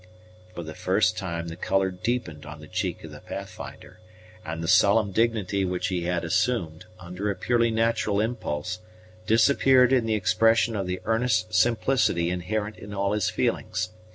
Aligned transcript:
For 0.55 0.63
the 0.63 0.73
first 0.73 1.15
time 1.15 1.47
the 1.47 1.55
color 1.55 1.91
deepened 1.91 2.43
on 2.43 2.59
the 2.59 2.65
cheek 2.67 3.03
of 3.03 3.11
the 3.11 3.19
Pathfinder, 3.19 3.99
and 4.43 4.63
the 4.63 4.67
solemn 4.67 5.11
dignity 5.11 5.63
which 5.63 5.89
he 5.89 6.05
had 6.05 6.23
assumed, 6.23 6.85
under 6.99 7.29
a 7.29 7.35
purely 7.35 7.69
natural 7.69 8.19
impulse, 8.19 8.79
disappeared 9.27 9.93
in 9.93 10.07
the 10.07 10.15
expression 10.15 10.75
of 10.75 10.87
the 10.87 11.01
earnest 11.05 11.53
simplicity 11.53 12.31
inherent 12.31 12.77
in 12.77 12.95
all 12.95 13.11
his 13.11 13.29
feelings. 13.29 13.89